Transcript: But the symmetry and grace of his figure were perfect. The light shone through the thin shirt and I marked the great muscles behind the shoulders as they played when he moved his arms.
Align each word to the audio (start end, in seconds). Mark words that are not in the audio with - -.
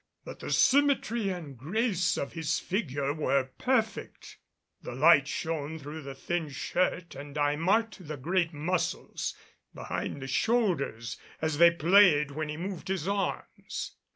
But 0.25 0.39
the 0.39 0.49
symmetry 0.51 1.29
and 1.29 1.55
grace 1.55 2.17
of 2.17 2.33
his 2.33 2.57
figure 2.57 3.13
were 3.13 3.51
perfect. 3.59 4.39
The 4.81 4.95
light 4.95 5.27
shone 5.27 5.77
through 5.77 6.01
the 6.01 6.15
thin 6.15 6.49
shirt 6.49 7.13
and 7.13 7.37
I 7.37 7.55
marked 7.55 8.07
the 8.07 8.17
great 8.17 8.51
muscles 8.51 9.35
behind 9.75 10.19
the 10.19 10.27
shoulders 10.27 11.17
as 11.39 11.59
they 11.59 11.69
played 11.69 12.31
when 12.31 12.49
he 12.49 12.57
moved 12.57 12.87
his 12.87 13.07
arms. 13.07 13.91